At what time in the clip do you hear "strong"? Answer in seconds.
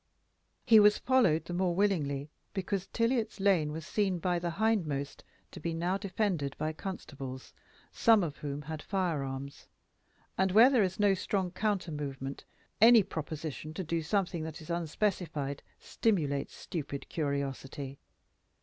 11.13-11.51